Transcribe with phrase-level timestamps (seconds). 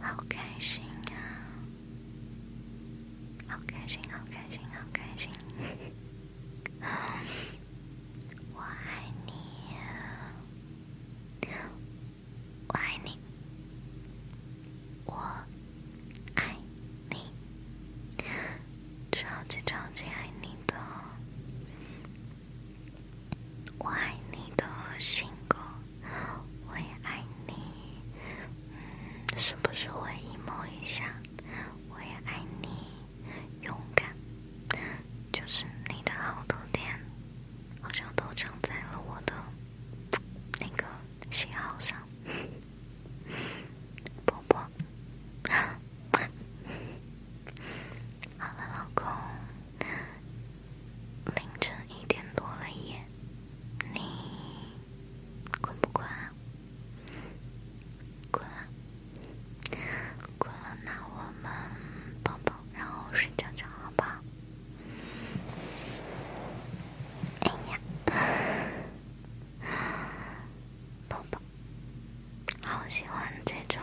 [0.00, 1.16] 好开心呀
[3.46, 5.99] 好开心好开心好开心。
[72.90, 73.80] 喜欢这种，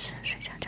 [0.00, 0.59] 是睡觉。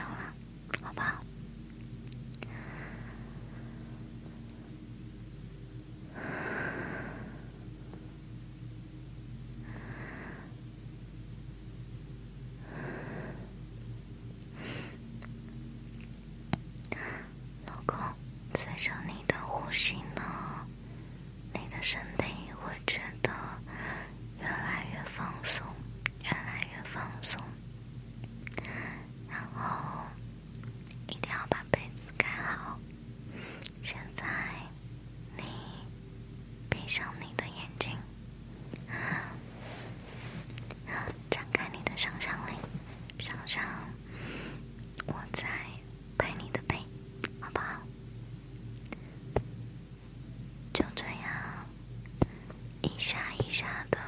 [53.02, 53.99] 一沙一沙的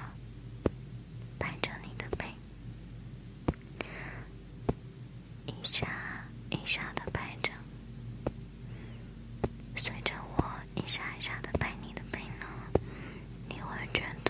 [1.37, 2.25] 拍着你的背，
[5.47, 5.85] 一沙
[6.51, 7.51] 一沙的拍着，
[9.75, 10.45] 随着我
[10.77, 12.47] 一沙一沙的拍你的背呢，
[13.49, 14.24] 你会觉得。